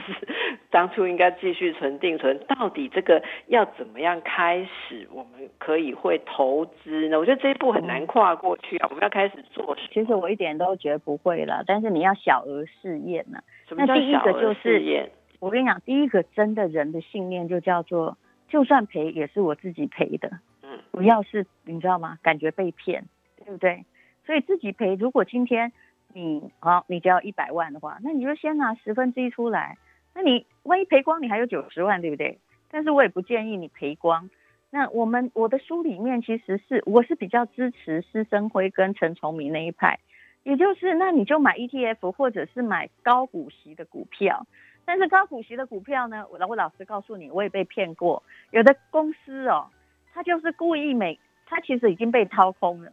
[0.71, 7.19] 当初应该继续存定存，到底这个要怎么样开始，我们可以会投资呢？
[7.19, 15.10] 我觉得这一步很难跨过去啊，我们要开始做其实我一点都觉得不会了，但是你要小额试验呢、什么叫小额试验？
[15.39, 22.17] 我跟你讲，第一个真的人的信念就叫做，就算赔也是我自己赔的，嗯，不要是你知道吗？
[22.23, 23.06] 感觉被骗，
[23.38, 23.86] 对不对？
[24.26, 25.71] 所以自己赔，如果今天
[26.13, 29.78] 你好，你只要一百万的话，那你就先拿十分之一出来，
[30.15, 32.39] 那你万一赔光，你还有九十万，对不对？
[32.71, 34.30] 但是我也不建议你赔光。
[34.69, 40.00] 那我们我的书里面其实是我是比较支持施生辉跟陈崇明那一派，
[40.43, 44.45] 也就是那你就买 ETF 或者是买高股息的股票。
[44.88, 48.23] 但是高股息的股票呢，我我老实告诉你，我也被骗过。
[48.52, 49.67] 有的公司哦，
[50.13, 52.91] 它就是故意每，它其实已经被掏空了，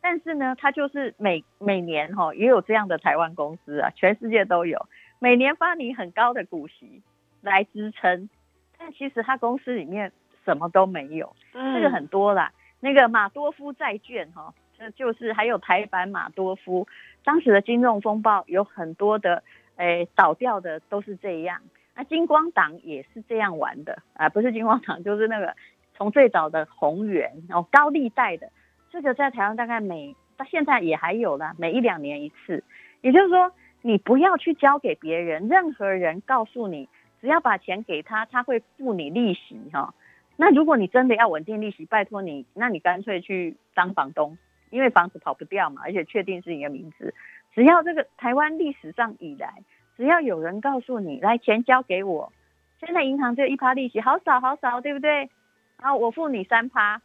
[0.00, 4.88] 但是呢，它就是每每年哈、哦、也有这样的台湾公司啊，全世界都有，
[5.20, 7.00] 每年发你很高的股息
[7.42, 8.28] 来支撑，
[8.76, 10.10] 但其实它公司里面
[10.44, 12.52] 什么都没有，这个嗯很多啦。
[12.80, 16.86] 那个马多夫债券哈、这就是还有台版马多夫，
[17.24, 19.42] 当时的金融风暴有很多的，
[19.76, 21.60] 诶倒掉的都是这样。
[21.94, 25.54] 那金光党也是这样玩的啊，不是金光党，就是那个
[25.94, 28.50] 从最早的宏源哦高利贷的，
[28.90, 32.62] 这个在台湾大概每到现在也还有啦，每一两年一次。
[33.00, 36.88] 也就是说，你不要去交给别人，任何人告诉你，
[37.20, 39.94] 只要把钱给他，他会付你利息哈、
[40.36, 44.36] 那如果你真的要稳定利息，拜托你，那你干脆去当房东，
[44.70, 47.14] 因为房子跑不掉嘛，而且确定是你的名字。
[47.56, 49.64] 只要这个台湾历史上以来，
[49.96, 52.30] 只要有人告诉你，来钱交给我，
[52.78, 55.30] 现在银行只有一趴利息，好少好少，对不对？
[55.78, 57.00] 然后我付你三趴，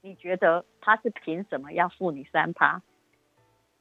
[0.00, 2.80] 你觉得他是凭什么要付你三趴？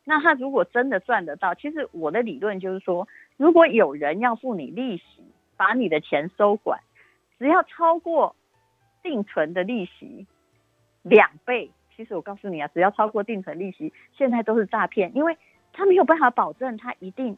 [0.03, 5.23] 那他如果真的赚得到，其实我的理论就是说，如果有人要付你利息，
[5.55, 6.81] 把你的钱收管，
[7.39, 8.35] 只要超过
[9.01, 10.27] 定存的利息
[11.01, 15.35] 两倍，其实我告诉你啊，只要超过定存利息，现在都是诈骗，因为
[15.73, 17.35] 他没有办法保证他一定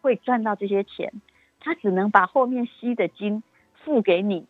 [0.00, 1.12] 会赚到这些钱，
[1.60, 3.44] 他只能把后面吸的金
[3.84, 4.44] 付给你，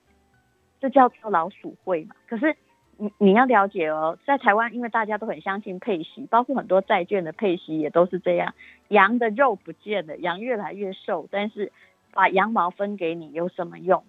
[0.81, 2.17] 这叫做老鼠会嘛。
[2.27, 2.57] 可是
[2.97, 8.55] 你你要了解哦，在台湾，因为大家都很相信配息，包括很多债券的配息也都是这样，
[8.89, 11.71] 羊的肉不见了，羊越来越瘦，但是
[12.13, 14.03] 把羊毛分给你有什么用？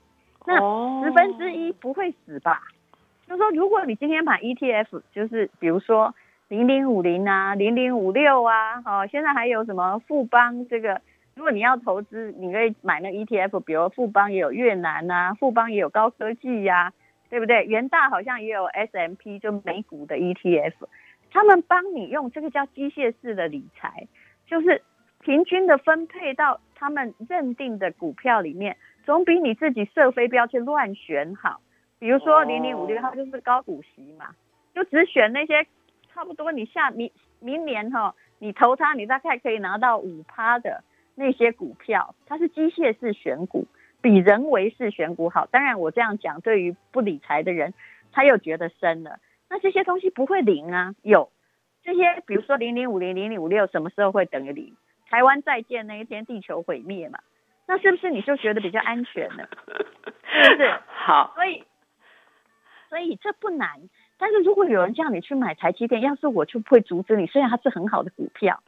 [0.46, 2.62] 那哦十分之一不会死吧？
[3.28, 6.14] 就是说，如果你今天买 ETF，就是比如说
[6.50, 11.02] 零零五零啊、零零五六啊，哦，现在还有什么富邦这个，
[11.36, 16.94] 如果你要投资，你可以买那 ETF，比如富邦也有越南啊，富邦也有高科技呀、
[17.30, 17.64] 对不对？
[17.64, 20.74] 元大好像也有 SMP，就美股的 ETF，
[21.32, 24.08] 他们帮你用这个叫机械式的理财，
[24.46, 24.84] 就是
[25.22, 31.62] 平均的分配到他们认定的股票里面，总比你自己设飞镖去乱选好。
[32.04, 34.36] 比如说哦零零五六，它就是高股息嘛，
[34.76, 35.66] 就只选那些
[36.13, 40.84] 差不多你下明明年哈、你投它，你大概可以拿到五趴的
[41.16, 43.68] 那些股票，它是机械式选股，
[44.02, 45.46] 比人为式选股好。
[45.46, 47.74] 当然我这样讲，对于不理财的人
[48.12, 49.20] 他又觉得深了。
[49.50, 51.32] 那这些东西不会零啊，有
[51.86, 54.76] 这些，比如说零零五零零零五六，什么时候会等于零？
[55.10, 57.20] 台湾再见那一天，地球毁灭嘛？
[57.66, 59.48] 那是不是你就觉得比较安全呢？
[60.28, 60.70] 是不是？
[60.88, 61.63] 好，所以
[62.94, 63.90] 所以这不难。
[64.20, 67.26] 但是如果有人叫你去买台积电，要是我就不会阻止你。
[67.26, 68.62] 虽然它是很好的股票，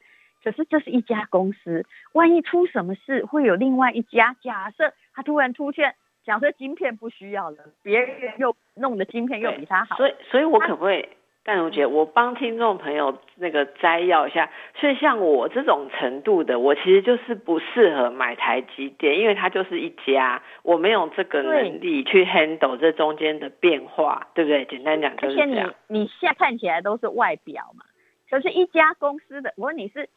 [0.44, 4.36] 可是这是一家公司，万一出什么事，会有另外一家。
[4.42, 11.08] 假设它突然出现，假设晶片不需要了，别人又弄的晶片又比它好，所以，所以我可不可以？
[11.46, 24.66] 淡如姐，我帮听众朋友那个摘要一下，所以像我这种程度的，我其实就是不适合买台积电，因为它就是一家，我没有这个能力去 handle 这中间的变化，对不对？
[24.66, 25.68] 简单讲就是这样。
[25.68, 27.86] 而且你你现在看起来都是外表嘛，
[28.28, 30.10] 可是一家公司的，我问你是，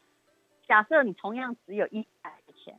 [0.67, 2.73] 假设你同样只有一百块钱，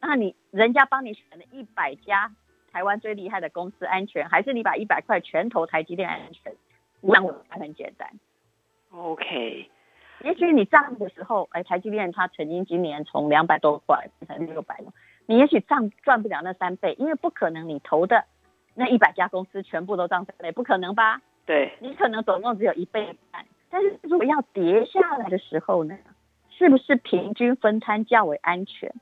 [0.00, 2.30] 那你人家帮你选了一百家
[2.72, 6.52] 台湾最厉害的公司安全，还是你把一百块全投台积电安全？
[7.00, 8.08] 那我还很简单
[8.90, 9.70] ，OK。
[10.24, 14.92] 也许你涨的时候，哎，台积电它曾经今年从两百多块变成六百了，
[15.26, 18.24] 你也许涨赚不了那三倍，因为不可能你投的
[18.74, 21.22] 那一百家公司全部都涨三倍，不可能吧？
[21.46, 23.46] 对，你可能总共只有一倍半。
[23.70, 25.96] 但是如果要跌下来的时候呢，
[26.50, 28.92] 是不是平均分摊较为安全？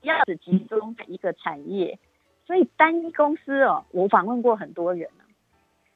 [0.00, 2.00] 要只集中在一个产业，
[2.44, 5.22] 所以单一公司哦，我访问过很多人啊，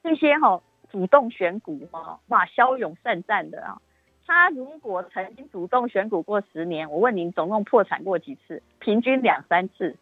[0.04, 0.62] 这些哈。
[0.90, 3.80] 主动选股哦，哇，骁勇善战的啊！
[4.26, 8.62] 他如果曾经主动选股过十年，我问您，总共破产过几次？
[8.78, 9.96] 平均两三次。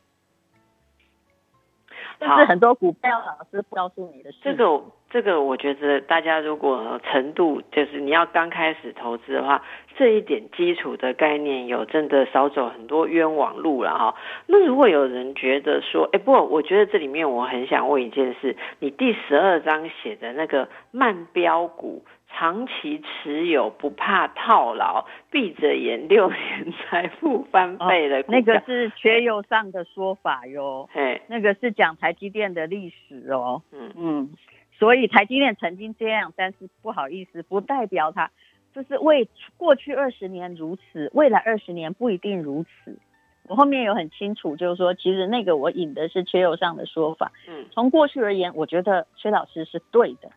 [2.18, 4.38] 这是很多股票老师不告诉你的事。
[4.42, 4.82] 这个，
[5.14, 9.62] 这个，我觉得大家如果程度就是你要刚开始投资的话，
[9.96, 14.16] 这一点基础的概念有，真的少走很多冤枉路了哈。
[14.48, 22.04] 那如果有人觉得说，哎，不过，我觉得这里面我很想问一件事，你第十二章写的那个慢标股。
[22.36, 30.88] 长期持有不怕套牢，闭着眼六年财富翻倍的，那个是学友上的说法哟。
[30.92, 33.62] 嘿，那个是讲台积电的历史哦。
[33.70, 34.30] 嗯嗯，
[34.78, 38.30] 所以台积电曾经这样，但是不好意思，不代表它
[38.74, 42.98] 就是为过去二十年如此，未来二十年不一定如此。
[43.46, 47.30] 我后面有很清楚，就是说，其实那个我引的是缺友上的说法。
[47.46, 50.30] 嗯，从过去而言，我觉得薛老师是对的。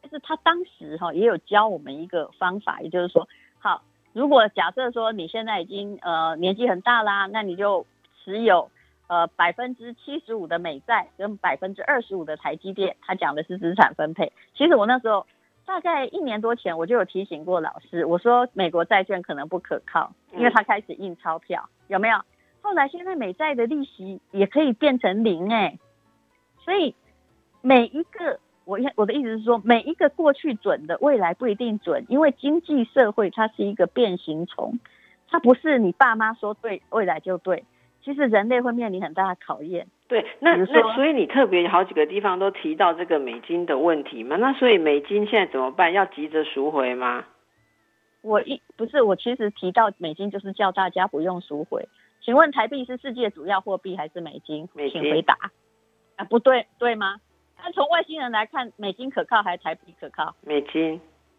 [0.00, 3.82] 但是他当时哈也有教我们一个方法，也就是说，好，
[4.14, 7.84] 如果假设说你现在已经呃年纪很大啦，那你就
[8.24, 8.70] 持有
[9.08, 12.96] 呃百分之七十五的美债跟百分之二十五的台积电。
[13.02, 14.32] 他讲的是资产分配。
[14.54, 15.26] 其实我那时候
[15.66, 22.20] 大概一年多前我就有提醒过老师，我说美国债券可能不可靠，因为他开始印钞票，有没有？
[22.62, 25.78] 后来现在美债的利息也可以变成零哎，
[26.64, 26.94] 所以
[27.60, 28.38] 每一个。
[28.64, 34.78] 我我的意思是说，每一个过去准的，未来不一定准，因为经济社会它是一个变形虫，
[35.26, 37.64] 它不是你爸妈说对，未来就对。
[38.02, 39.86] 其实人类会面临很大的考验。
[40.08, 44.36] 对，那那所以你特别好几个地方都提到这个美金的问题嘛？
[44.36, 45.92] 那所以美金现在怎么办？
[45.92, 47.24] 要急着赎回吗？
[48.22, 51.88] 我一不是，我其实提到美金就是叫大家不用赎回。
[52.20, 54.68] 请问台币是世界主要货币还是美金？
[54.90, 55.36] 请回答。
[56.16, 57.20] 啊，不对，对吗？
[57.62, 60.34] 那从外星人来看，美金可靠还是台币可靠？
[60.42, 61.00] 美金。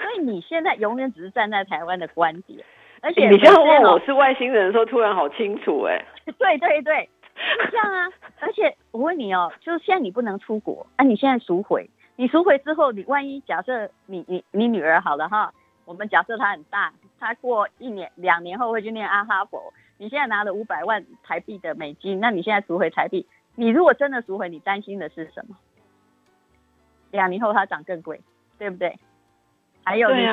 [0.00, 2.64] 所以你现在永远只是站在台湾的观点，
[3.00, 6.04] 而且你这样问我是外星人的时候，突然好清楚 哎。
[6.38, 7.08] 对对对，
[7.70, 8.10] 这样啊。
[8.40, 15.52] 而且我问你哦，就是现在你不能出国，啊，你现在赎回，你赎回之后，你万一假设你你你女儿好了哈，
[15.84, 23.26] 我们假设她很大，她过一年两年后会去念阿哈佛，你现在拿了五百万台币的美金，那你现在赎回台币？
[23.54, 25.56] 你如果真的赎回，你担心的是什么？
[27.10, 28.20] 两年后它涨更贵，
[28.58, 28.98] 对不对？
[29.82, 30.26] 还有你，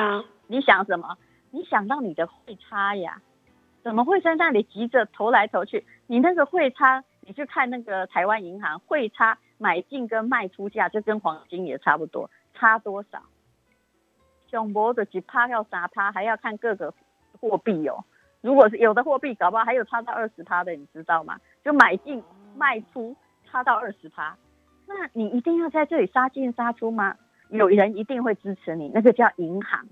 [0.48, 1.16] 你想什么？
[1.50, 3.20] 你想到你的汇差呀？
[3.82, 5.84] 怎么会在那里急着投来投去？
[6.06, 13.22] 你那个汇差，你去看那个台湾银行汇差买进跟卖出价，就跟黄金也差不多，差多少？
[14.50, 16.92] 熊博的几趴要三趴，还要看各个
[17.40, 18.04] 货币哦。
[18.40, 21.38] 如果是有的货币，搞不好还有差到二十趴的，你知道吗？
[21.64, 22.22] 就买进。
[22.58, 24.34] 卖出差到二十趴，
[24.86, 27.14] 那你一定要在这里杀进杀出吗？
[27.50, 29.86] 有人一定会支持你，那个叫银行，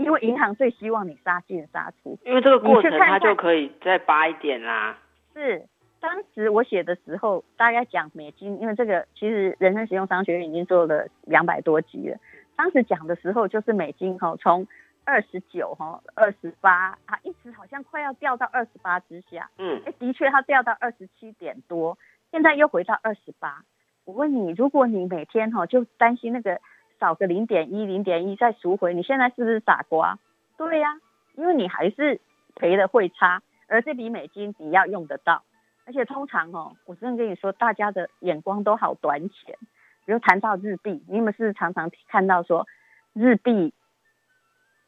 [0.00, 4.98] 因为银行最希望你杀进杀出，因为这个过程它就可以再扒一点啦。
[5.34, 5.66] 是，
[6.00, 12.16] 当时我写的时候，大概讲美金，因为这个其实人生实用商学院已经做了两百多集了。
[12.56, 14.66] 当时讲的时候就是美金哈，从
[15.04, 19.50] 二十九哈，二十八啊，一直好像快要掉到二十八之下。
[19.58, 21.98] 嗯，哎，的确它掉到二十七点多，
[22.30, 23.62] 现在又回到二十八。
[24.04, 26.60] 我问你，如果你每天哈就担心那个
[27.00, 30.18] 少个零点一、零点一再赎回，你现在是不是傻瓜？
[30.58, 31.00] 对呀，
[31.34, 32.20] 因为你还是
[32.54, 35.42] 赔了汇差，而这笔美金你要用得到，
[35.86, 39.56] 而且通常哦，我真的跟你说，大家的眼光都好短浅。
[40.04, 42.66] 比如谈到日币，你们是常常看到说
[43.12, 43.72] 日币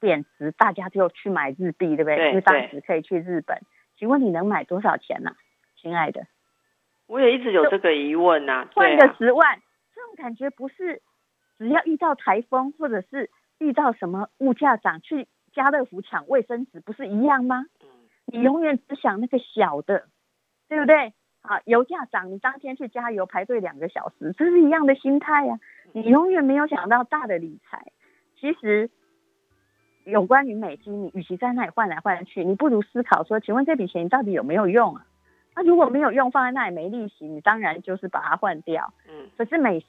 [0.00, 2.28] 贬值，大家就去买日币，对不对？
[2.28, 3.58] 因为当时可以去日本。
[3.96, 5.32] 请问你能买多少钱呢，
[5.80, 6.26] 亲爱的？
[7.06, 8.66] 我也一直有这个疑问呐。
[8.74, 9.60] 换个十万，
[9.94, 11.00] 这种感觉不是
[11.62, 17.66] 只要遇到台风，或者是遇到什么物价涨，去家乐福抢卫生纸，不是一样吗？
[18.26, 20.06] 你永远只想那个小的，
[20.68, 21.12] 对不对？
[21.42, 25.60] 啊，油价涨，你当天去加油排队两个小时，这是一样的心态呀。
[25.92, 27.92] 你永远没有想到大的理财。
[28.40, 28.90] 其实
[30.04, 35.06] 有关于美金，你与其在那里换来换去，你不如思考说，请问这笔钱你到底有没有用啊？
[35.54, 38.92] 那如果没有用，放在那里没利息，你当然就是把它换掉。
[39.08, 39.28] 嗯。
[39.36, 39.84] 可是每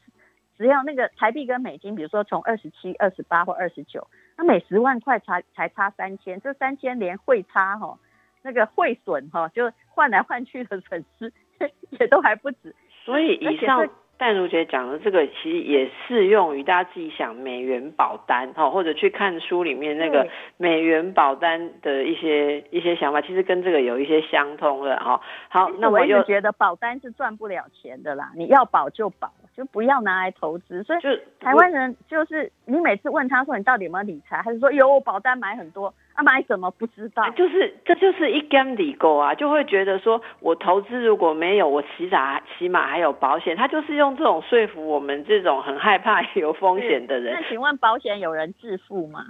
[0.58, 7.98] 只要那个台币跟美金，比如说从二十七、二十八或二十九，那每十万块才才差三千，这三千连汇差哈，
[8.42, 11.32] 那个汇损哈，就换来换去的损失。
[11.92, 12.76] 也都还不止，
[13.06, 13.88] 所以以上
[14.18, 25.20] 淡如姐讲的这个，其实也适用于大家自己想美元保单哈，或者去看书里面那个美元保单的一些一些想法，其实跟这个有一些相通的哈。
[25.50, 29.32] 好，那我又觉得保单是赚不了钱的啦，你要保就保。
[29.56, 31.10] 就不要拿来投资，所以就
[31.40, 47.34] 台湾人就是你每次问他说你到底有没有理财，还是说有保单买很多，啊买什么不知道，就是这就是一根理沟啊，就会觉得说我投资如果没有，我起码起码还有保险，他就是用这种说服我们这种很害怕有风险的人。
[47.34, 49.26] 那请问保险有人致富吗？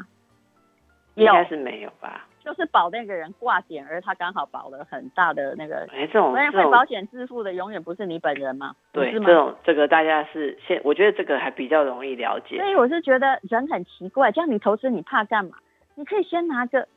[1.15, 2.27] 应该是没有吧。
[2.43, 5.87] 就是保那个人挂点，而他刚好保了很大的那个。
[5.93, 8.75] 哎，这种会保险致富的永远不是你本人吗？
[8.91, 12.57] 对，这种这个大家是现，我觉得这个还比较容易了解。
[12.57, 15.55] 所以我是觉得人很奇怪，这样你投资你怕干嘛？
[15.95, 16.87] 你可以先拿个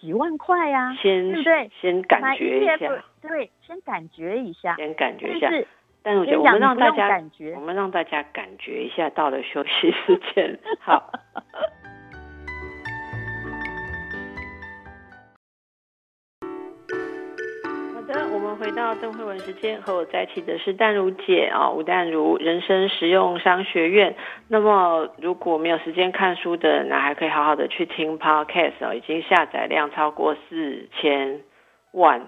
[0.00, 1.70] 几万块呀，先对不对？
[1.80, 2.76] 先感觉一下，
[3.20, 5.48] 对，先感觉一下，先感觉一下。
[6.04, 7.22] 但是我觉得我们让大家，
[7.54, 11.12] 我们让大家感觉一下，到了休息时间，好。
[18.92, 24.14] 到邓慧文时间，和我在一起的是淡如姐啊，吴淡如人生实用商学院。
[24.48, 31.40] 那么如果没有时间看书的，那还可以好好的去听 podcast 哦，已经下载量超过四千
[31.92, 32.20] 万，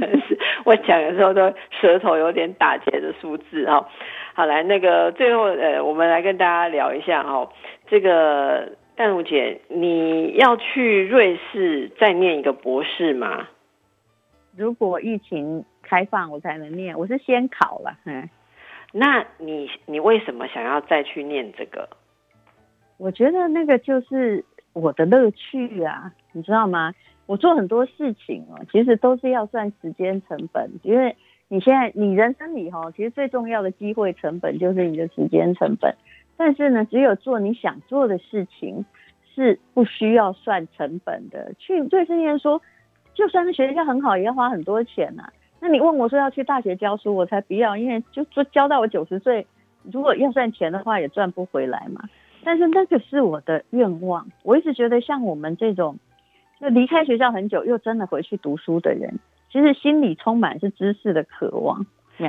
[0.00, 3.86] 真是我讲的时候都舌头有点打结的数字哦。
[4.34, 7.48] 好，来那个最后呃，我们来跟大家聊一下哦，
[7.86, 13.46] 这个淡如姐，你要去瑞士再念一个博士吗？
[14.56, 16.98] 如果疫情开放，我才能念。
[16.98, 18.28] 我是先考了，嗯。
[18.92, 21.88] 那你你为什么想要再去念这个？
[22.98, 24.44] 我觉得那个就是
[24.74, 26.92] 我的乐趣啊，你知道吗？
[27.24, 31.16] 我做很多事情哦，其实都是要算时间成本，因为
[31.48, 35.96] 你现在你人生里哈，其实最重要的机会成本就是你的时间成本。
[36.36, 38.84] 但是呢，只有做你想做的事情
[39.34, 41.54] 是不需要算成本的。
[41.58, 42.60] 去对盛念说。
[43.14, 45.24] 就算是学校很好，也要花很多钱呐。
[45.60, 49.46] 那你问我说要去大学教书，我才不要，因为就说教到我九十岁，
[49.92, 52.02] 如果要算钱的话，也赚不回来嘛。
[52.44, 55.96] 但是那个是我的愿望，我一直觉得像我们这种
[56.60, 59.20] 就离开学校很久，又真的回去读书的人，
[59.52, 61.86] 其实心里充满是知识的渴望。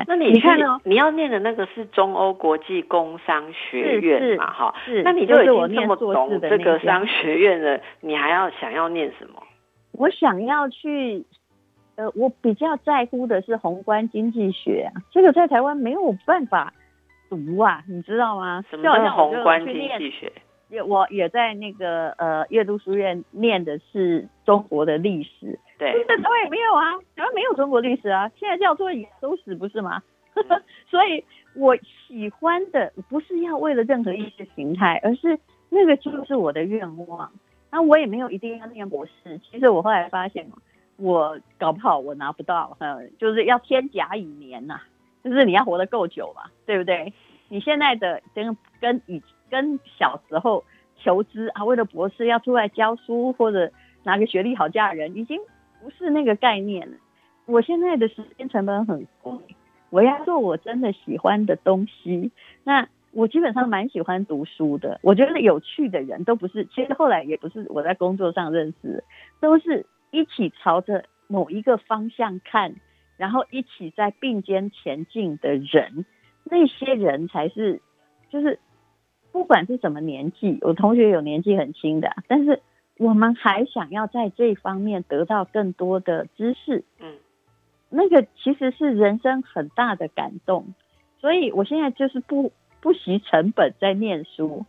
[0.07, 4.51] 那你看哦，你要念的那个是中欧国际工商学院嘛？
[4.51, 9.41] 哈，那你就已经这么懂这个商学院了，你还要想要念什么？
[9.93, 11.25] 我想要去，
[11.95, 16.73] 呃，我比较在乎的是宏观经济学啊，这个在台湾没有办法
[17.29, 18.63] 读啊，你知道吗？
[18.69, 20.31] 什么叫宏观经济学？
[20.69, 30.01] 也我也在那个呃阅读书院念的是中国的历史，对，在台湾也没有啊，台湾没有中国历史啊，现在叫做亚洲史不是吗？
[30.89, 31.23] 所以
[31.55, 31.77] 我
[32.07, 35.37] 喜欢的不是要为了任何意识形态，而是
[35.69, 37.31] 那个就是我的愿望。
[37.73, 40.47] 那我也没有一定要念博士，其实我后来发现，
[40.95, 44.79] 我搞不好我拿不到，呃，就是要天甲乙年呐，
[45.23, 47.11] 就是你要活得够久嘛，对不对？
[47.49, 49.19] 你现在的跟跟以
[49.49, 50.63] 跟小时候
[50.97, 53.71] 求知啊，为了博士要出来教书或者
[54.03, 55.39] 拿个学历好嫁人，已经
[55.81, 56.95] 不是那个概念了。
[57.47, 59.33] 我现在的时间成本很贵，
[59.89, 62.31] 我要做我真的喜欢的东西，
[62.63, 62.87] 那。
[63.13, 69.03] 我基本上蛮喜欢读书的，我觉得有趣的人都不是，其实后来也不是我在工作上认识，
[69.39, 72.75] 都是一起朝着某一个方向看，
[73.17, 76.05] 然后一起在并肩前进的人。
[76.43, 77.81] 那些人才是，
[78.29, 78.59] 就是
[79.31, 82.61] 不管是什么年纪，我同学有年纪很轻的，但是
[82.97, 87.15] 我们还想要在这方面得到更多的知识，嗯，
[87.89, 90.73] 那个其实是人生很大的感动，
[91.19, 92.51] 所以我现在就是不
[92.83, 94.65] 不惜成本在念书。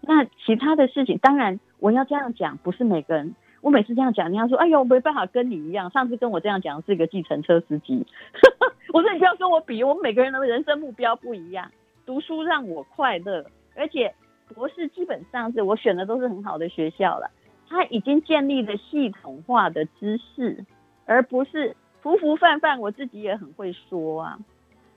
[0.00, 3.34] 那其他的事情，当然我要这样讲，不是每个人。
[3.60, 8.06] 我每次这样讲，人家说：“哎呦，没办法跟你一样。”上次跟我这样讲是一个计程车司机，
[8.94, 11.68] 我说：“你不要跟我比，我们每个人的人生目标不一样。
[12.06, 13.44] 读书让我快乐，
[13.74, 14.14] 而且
[14.54, 17.28] 博士基本上是我选的都是很好的学校了。
[17.68, 20.64] 他已经建立了系统化的知识，
[21.04, 22.78] 而不是浮浮泛泛。
[22.78, 24.38] 我自己也很会说啊，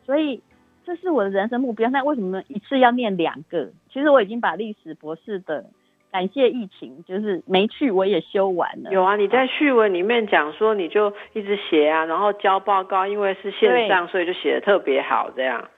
[0.05, 0.39] 所以
[0.85, 1.89] 这是我的人生目标。
[1.89, 3.69] 那为什么一次要念两个？
[3.91, 5.65] 其实我已经把历史博士的。
[6.11, 8.91] 感谢疫情，就是没去我也修完了。
[8.91, 15.69] 有啊，你在序文里面讲说，你就一直写啊，然后交报告，因为是线上，所以就写的特别好，这样。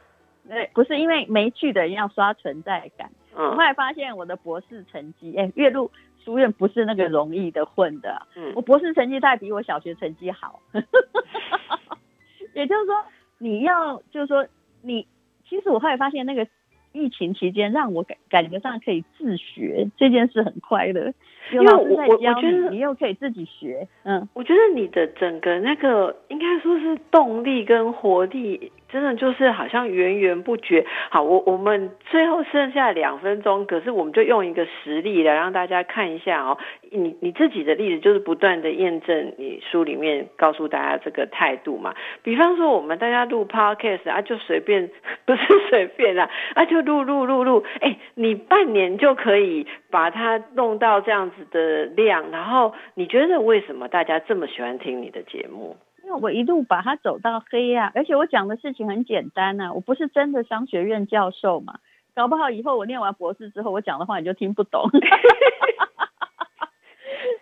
[0.50, 3.12] 对，不是因为没去的人要刷存在感。
[3.36, 3.46] 嗯。
[3.46, 5.88] 我后来发现我的博士成绩，哎，岳麓
[6.26, 8.20] 书院不是那个容易的混的。
[8.36, 8.54] 嗯。
[8.56, 10.60] 我博士成绩大概比我小学成绩好。
[12.56, 12.96] 也就是说，
[13.38, 14.44] 你要就是说
[14.84, 15.08] 你，
[15.50, 16.48] 其实我后来发现那个。
[16.96, 21.12] 疫情期间，让我感感觉上可以自学这件事很快乐，
[21.52, 28.72] 因为我我我觉得你又可以自己学，嗯，我觉得你的整个那个应该说是动力跟活力。
[28.94, 30.86] 真的就是好像源源不绝。
[31.10, 36.60] 好，我我们最后剩下两分钟，可是我们就用一个实例来让大家看一下哦。
[36.92, 41.96] 你你自己的例子就是不断的验证你书里面告诉大家这个态度嘛。
[42.22, 44.88] 比方说我们大家录 podcast 啊，就随便
[45.26, 55.76] 不是随便啦，啊就录录录录，哎，你半年就可以把它弄到这样子的量，然后你觉得为什么大家这么喜欢听你的节目？
[56.04, 61.80] 因为我一路把它走到黑呀，而且我讲的事情很简单呐，我不是真的商学院教授嘛，
[62.14, 64.90] 搞不好以后我念完博士之后，我讲的话你就听不懂。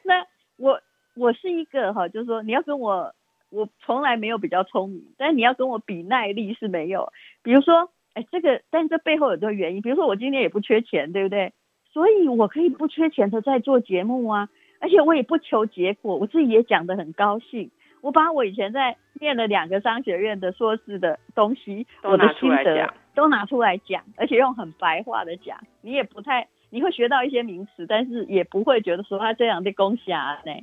[0.04, 0.26] 那
[0.58, 0.80] 我
[1.16, 3.14] 我是一个哈，就是说你要跟我，
[3.50, 7.12] 我从来没有比较聪明，但你要跟我比耐力是没有。
[7.42, 11.52] 比如说，哎，这个，但这背后有个原因，比如说我今天也不缺钱，对不对？
[11.92, 17.70] 所以我可以不缺钱的在做节目啊，而且我也不求结果，我自己也讲得很高兴。
[18.02, 30.54] 我把我以前在念了两个商学院的硕士的东西，我的心得都拿出来讲，而且用很白话的讲，你也不太你会学到一些名词，但是也不会觉得说他这样的功啊呢。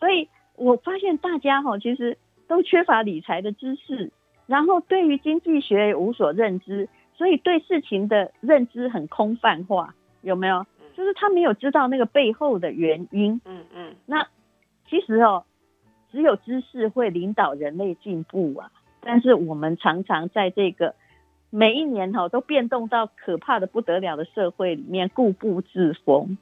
[0.00, 2.18] 所以我发现大家哈其实
[2.48, 4.10] 都缺乏理财的知识，
[4.46, 10.66] 然后对于经济学无所认知，所以对事情的认知很空泛化，有没有？
[10.98, 13.40] 就是他没有知道那个背后的原因。
[13.46, 13.94] 嗯嗯。
[14.04, 14.26] 那
[14.90, 15.44] 其实哦。
[16.10, 18.72] 只有知识会领导人类进步啊！
[19.02, 20.94] 但是我们常常在这个
[21.50, 26.38] 每一年哈都变动到可怕的不得了的社会里面固步自封。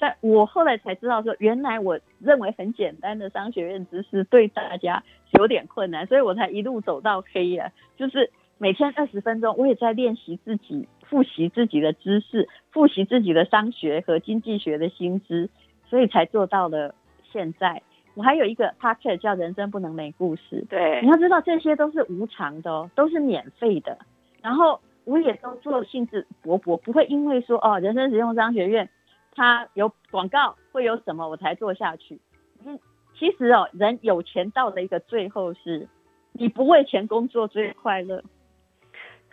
[0.00, 5.04] 但我后来才知道说，原来我认为很简单的商学院知识对大家
[5.38, 7.70] 有点困难，所以我才一路走到黑啊！
[7.96, 15.48] 就是每天二十分钟，我也在练习自己复习自己的知识，复习自己的商学和经济学的薪资，
[15.86, 16.94] 所以才做到了
[17.32, 17.82] 现在。
[18.14, 23.98] 我还有一个 p o c a s t 叫《人生不能没故事》，对，你要知道这些都是无偿的哦，都是免费的。
[24.40, 28.88] 然后我也都做兴致勃勃，不会因为说哦，人生实用商学院
[29.34, 32.18] 它有广告会有什么我才做下去。
[32.64, 32.78] 嗯，
[33.18, 35.86] 其实哦，人有钱到的一个最后是，
[36.32, 38.24] 你不为钱工作最快乐。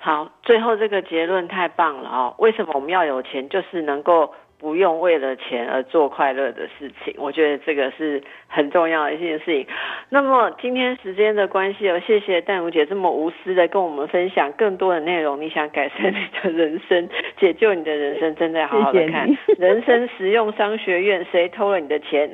[0.04, 2.36] 好，最后这个结论太棒了哦！
[2.38, 3.47] 为什么我们要有钱？
[3.47, 4.34] 就是能够。
[4.60, 9.68] 不用为了钱而做快乐的事情，我觉得这个是很重要的一件事情。
[10.08, 15.41] 那么今天时间的关系哦，谢谢淡如姐这么无私的跟我们分享更多的内容。
[15.41, 19.28] 你想改善你的人生，解救你的人生，真的好好的看
[19.58, 22.32] 《人生实用商学院》，谁偷了你的钱？